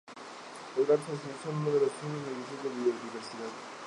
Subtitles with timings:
[0.75, 3.49] Los Ghats Occidentales son uno de los centros reconocidos de biodiversidad.